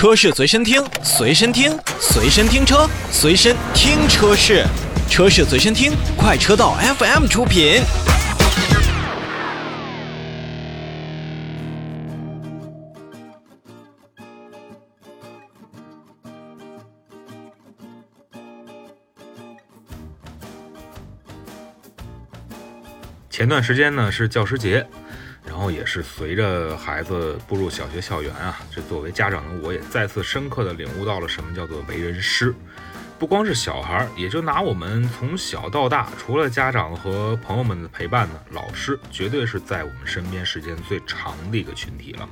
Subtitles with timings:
[0.00, 4.64] 车市随身听，随身听，随身听车，随身听车市，
[5.10, 7.82] 车市随身听，快车道 FM 出品。
[23.28, 24.86] 前段时间呢是教师节，
[25.70, 32.54] 也是随着孩子步入小学校园啊，这作为家长的我也再次深刻的领悟到了什么叫做为人师。
[33.18, 42.28] 不光是小孩，也就拿我们从小到大，除了家长和朋友们的陪伴呢，老师绝对是在我们身边时间最长的一个群体了。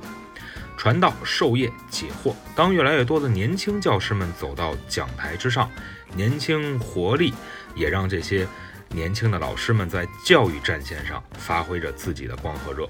[0.77, 5.69] 传道授业解惑，当越来越多的年轻教师们走到讲台之上，
[6.15, 7.33] 年轻活力
[7.75, 8.47] 也让这些。
[8.89, 12.87] 年轻的老师们在教育战线上发挥着自己的光和热。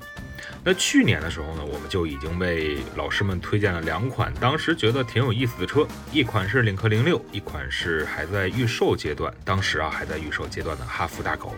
[0.64, 11.54] 那去年的时候呢，我们就已经为老师们推荐了两款，当时觉得挺有意思的车，一款是领克零六，一款是还在预售阶段，当时啊还在预售阶段的哈弗大狗。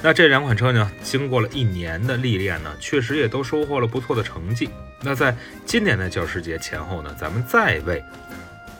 [0.00, 4.70] 那这两款车呢，经过了一年的历练呢，确实也都收获了不错的成绩。
[5.00, 8.02] 那在今年的教师节前后呢，咱们再为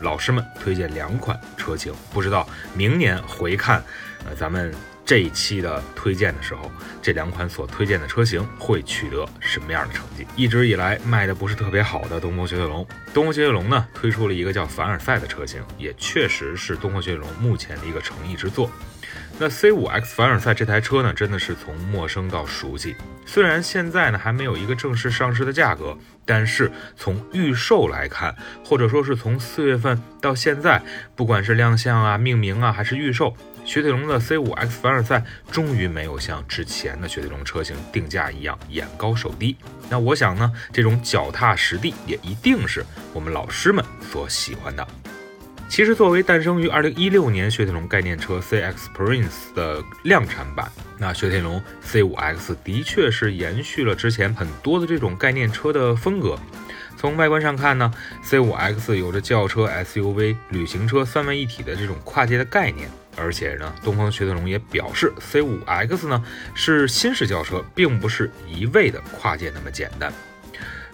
[0.01, 3.83] 老师们推荐两款车型，不知道明年回看。
[4.25, 4.75] 呃，咱们
[5.05, 10.27] 这一期的推荐的时候，这两款所推荐的车型会取得什么样的成绩？
[10.37, 18.71] 一直以来卖的不是特别好的东风雪铁龙，东风雪铁龙呢推出了一个叫凡尔赛的车型，也确实是东风雪铁龙目前的一个诚意之作。
[19.41, 22.97] 那 C5X 凡尔赛这台车呢，真的是从陌生到熟悉。
[23.25, 30.83] 虽然现在呢还没有一个正式上市的价格，但是从预售来看，或者说是从四月份到现在，
[31.15, 33.33] 不管是亮相啊、命名啊，还是预售。
[33.65, 35.23] 雪铁龙的 C5X 凡尔赛
[35.53, 39.57] 终于没有像之前的雪铁龙车型定价一样眼高手低。
[39.89, 44.85] 那我想呢，这种脚踏实地也一定是我们老师们所喜欢的。
[45.69, 56.37] 其实，作为诞生于2016年雪铁龙概念车 CX Prince 的量产版，那雪铁龙 C5X 的确是延续了之前很多的这种概念车的风格。
[56.97, 57.93] 从外观上看呢
[58.25, 62.89] ，C5X 有着轿车、SUV、旅行车三位一体的这种跨界的概念。
[63.17, 66.25] 而且呢，东风雪铁龙也表示，C5X 呢
[66.55, 70.13] 是新式轿车，并不是一味的跨界那么简单。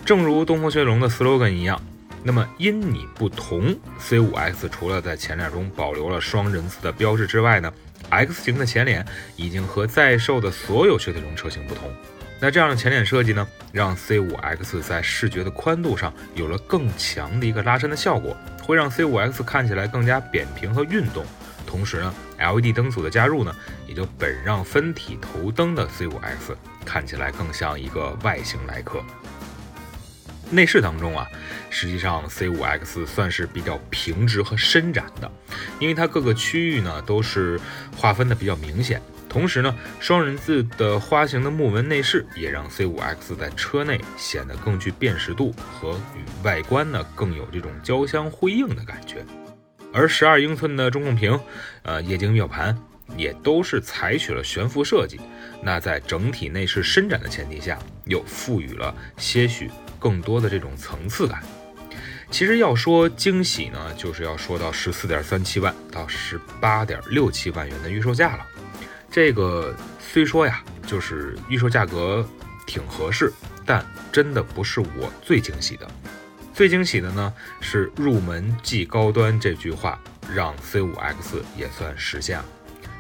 [0.05, 1.81] 正如东风雪铁龙的 slogan 一样，
[2.27, 7.71] 那么因你不同，C5X 除了在前脸中保留了双人字的标志之外呢
[8.09, 9.05] ，X 型的前脸
[9.37, 11.95] 已经和在售的所有雪铁龙车型不同。
[12.41, 21.25] 那这样的前脸设计呢，让 C5X 在视觉的宽度上有了更强的一个拉伸的效果，会让 C5X 看起来更加扁平和运动。
[21.67, 23.55] 同时呢，LED 灯组的加入呢，
[23.87, 29.03] 也就本让分体头灯的 C5X 看起来更像一个外形来客。
[30.51, 31.27] 内饰当中啊，
[31.75, 35.29] 实际上 C5X 算是比较平直和伸展的，
[35.81, 37.61] 因为它各个区域呢都是
[37.97, 39.03] 划分的比较明显。
[39.29, 49.27] 同时呢，双人字的花形的木纹内饰也让 C5X 在车内显得更具辨识度和与外观呢更有这种交相辉映的感觉。
[49.93, 51.41] 而十二英寸的中控屏，
[51.83, 52.79] 呃，液晶仪表盘
[53.17, 55.21] 也都是采取了悬浮设计。
[55.61, 59.69] 那在整体内饰伸展的前提下，又赋予了些许
[59.99, 61.43] 更多的这种层次感。
[62.35, 68.45] 其实要说惊喜呢，就是要说到十四点三七万到十八点六七万元的预售价了。
[69.09, 72.29] 这个虽说呀，就是预售价格
[72.67, 73.33] 挺合适，
[73.65, 75.87] 但真的不是我最惊喜的。
[76.53, 79.97] 最惊喜的呢是“入门即高端”这句话，
[80.35, 82.45] 让 C5X 也算实现了。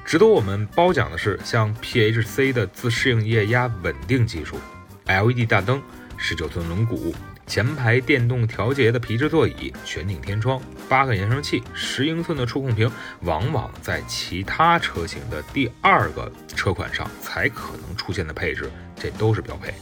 [0.04, 4.60] 值得我们褒奖的是，像 PHC 的自适应液压稳定技术、
[5.06, 5.82] LED 大灯、
[6.16, 7.12] 十九寸轮毂、
[7.46, 12.90] 前排电动调节的皮质座椅、全景天窗、八个扬声器、十英寸的触控屏，
[13.20, 19.72] 往往在其他车型的第二个车款上才可能出现的配置，这都是标配。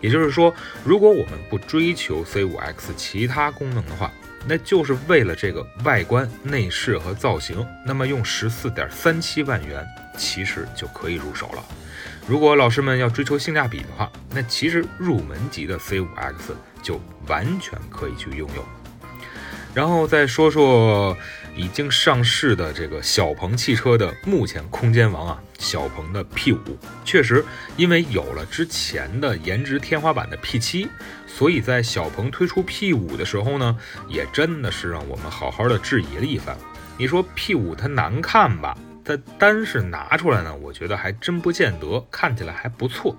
[0.00, 0.52] 也就是说，
[0.84, 4.10] 如果我们不追求 C5X 其他功能的话，
[4.48, 9.84] 那就是为了这个外观、内饰和造型，那么用十四点三七万元
[10.16, 11.64] 其实就可以入手了。
[12.26, 18.64] 如果老师们要追求性价比的话，那其实入门级的 C5X 就完全可以去拥有。
[19.72, 21.16] 然后再说说
[21.54, 26.58] 已经上市的这个小鹏汽车的目前空间王啊，小鹏的 P5，
[27.04, 27.44] 确实
[27.76, 30.88] 因为有了之前的颜值天花板的 P7，
[31.26, 33.76] 所以在小鹏推出 P5 的时候呢，
[34.08, 36.56] 也真的是让我们好好的质疑了一番。
[36.98, 38.76] 你说 P5 它难看吧？
[39.06, 43.16] 它单是拿出来呢，我觉得还真不见得，看起来还不错。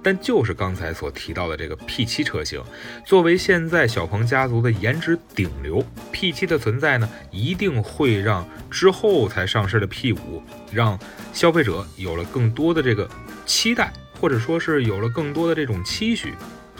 [0.00, 2.62] 但就是刚才所提到的这个 P7 车型，
[3.06, 5.82] 作为现在小鹏家族的颜值顶流
[6.12, 10.16] ，P7 的存在呢，一定会让之后才上市的 P5
[10.70, 10.98] 让
[11.32, 13.08] 消费者有了更多的这个
[13.46, 16.34] 期待，或者说是有了更多的这种期许。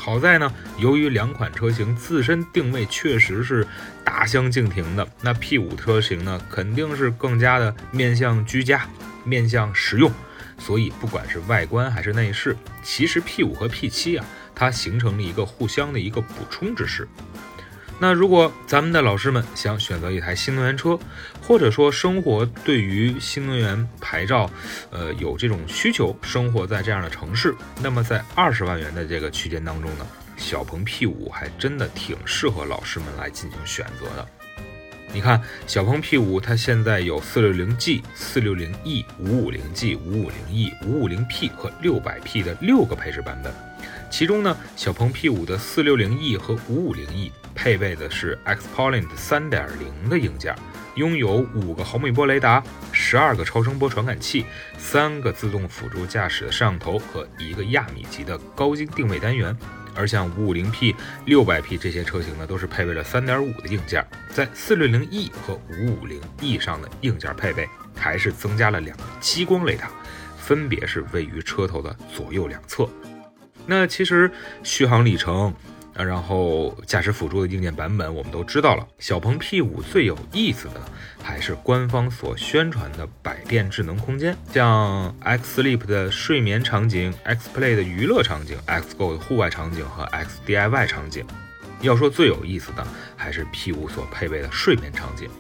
[0.05, 3.67] 好在呢，由于两款车型自身定位确实是
[4.05, 8.87] 大相径庭的，那 P 五车型呢，肯定是更加的面向居家、
[9.25, 10.13] 面向实用。
[10.59, 17.09] 所以，不管是外观还是内饰，其实 P 五和 P 七啊，它形成了一个互相的一个补充之势。
[18.01, 20.99] 那如果咱们的老师们想选择一台新能源车，
[21.41, 24.51] 或者说生活对于新能源牌照，
[24.91, 30.07] 呃，有这种需求，生活在这样的城市，那么在二十万元的这个区间当中呢，
[30.37, 34.27] 小鹏 P5 还真的挺适合老师们来进行选择的。
[35.13, 43.55] 你看，小鹏 P5 它现在有 460G、460E、550G、550E、550P 和 600P 的六个配置版本，
[44.17, 50.55] 其中呢，小鹏 P5 的 460E 和 550E 配备的是 XPoint 3.0的硬件，
[50.95, 52.63] 拥有五个毫米波雷达、
[52.93, 54.47] 十二个超声波传感器、
[54.79, 59.53] 三个自动辅助驾驶的摄像头和一个亚米级的高精定位单元。
[59.97, 60.95] 而像 550P、
[61.27, 69.91] 600P 这些车型呢，都是配备了3.5的硬件，在 460E 和 550E 上的硬件配备还是增加了两个激光雷达，
[70.39, 72.89] 分别是位于车头的左右两侧。
[73.67, 74.31] 那其实
[74.63, 75.55] 续航里程。
[75.97, 78.85] 啊，然后驾驶辅助的硬件版本我们都知道了。
[78.99, 80.81] 小鹏 P5 最有意思的
[81.23, 91.25] 还是官方所宣传的百变智能空间，像 X Sleep 的睡眠场景、X Play 的娱乐场景、X Go 的户外场景和 X DIY 场景。
[91.81, 92.85] 要说最有意思的，
[93.15, 95.31] 还是 P5 所配备的睡眠场景，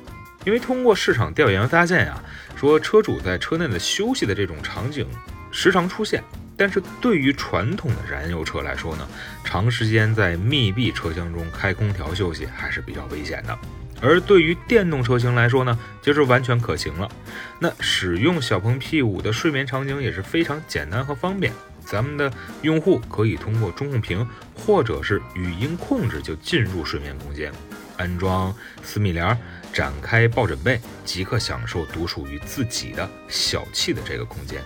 [0.44, 2.22] 因为通过市场调研发现呀，
[2.54, 5.04] 说车主在车内的休息的这种场景
[5.50, 6.22] 时常出现。
[6.56, 9.08] 但是对于传统的燃油车来说呢，
[9.44, 13.58] 长时间在密闭车厢中开空调休息还是比较危险的。
[14.00, 17.08] 而对于电动车型来说呢，就是完全可行了。
[17.58, 21.52] 那使用小鹏 P5 的睡眠场景也是非常简单和方便，
[21.84, 22.30] 咱们的
[22.62, 27.50] 用户可以通过中控屏或者是语音控制就进入睡眠空间，
[27.96, 29.38] 安装私密帘，
[29.72, 34.60] 展开抱枕被，即可享受独属于自己的小憩的这个空间。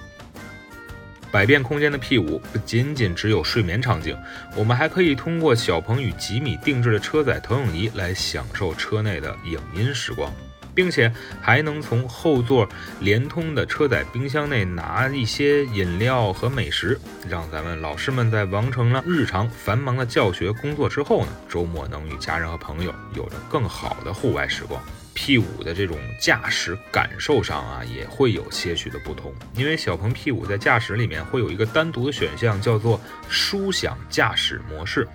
[1.30, 4.16] 百变空间的 P5 不仅仅只有睡眠场景，
[4.56, 10.32] 我们还可以通过小鹏与吉米定制的车载投影仪来享受车内的影音时光，
[10.74, 12.66] 并且还能从后座
[13.00, 16.98] 联通的车载冰箱内拿一些饮料和美食，
[17.28, 24.82] 让咱们老师们在完成了日常繁忙的教学工作之后呢，周末能与家人和朋友有着更好的户外时光。
[25.18, 35.08] P5 的这种驾驶感受上啊，也会有些许的不同，因为小鹏 P5 在驾驶里面会有一个单独的选项，叫做舒享驾驶模式。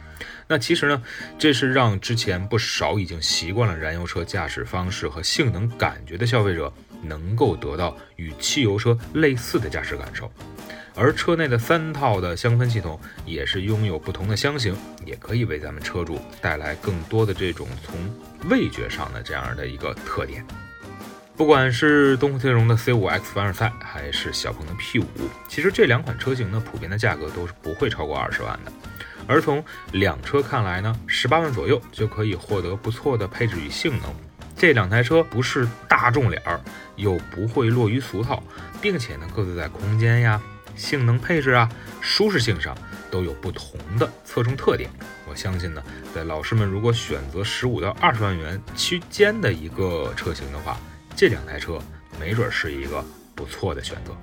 [0.46, 1.02] 那其实呢，
[1.40, 6.72] 这是让之前不少已经习惯了燃油车驾驶方式和性能感觉的消费者，
[7.04, 10.32] 能够得到与汽油车类似的驾驶感受。
[10.96, 17.96] 而车内的三套的香氛系统也是拥有不同的香型，也可以为咱们车主带来更多的这种从
[18.50, 20.46] 味觉上的这样的一个特点。
[21.36, 25.04] 不管是东风雪铁龙的 C5X 凡尔赛，还是小鹏的 P5，
[25.48, 28.72] 其实这两款车型呢，普遍的价格都是不会超过二十万的。
[29.26, 29.64] 而从
[29.94, 34.14] 两车看来呢，十八万左右就可以获得不错的配置与性能。
[34.64, 36.58] 这两台车不是大众脸儿，
[36.96, 38.42] 又不会落于俗套，
[38.82, 40.42] 并且呢，各自在空间呀。
[40.74, 42.74] 性能配置啊，舒适性上
[43.12, 44.90] 都有不同的侧重特点。
[45.30, 45.84] 我相信呢，
[46.16, 50.78] 在老师们如果选择十五到二十万元区间的一个车型的话，
[51.14, 51.78] 这两台车
[52.18, 53.04] 没准是一个
[53.36, 54.16] 不错的选择。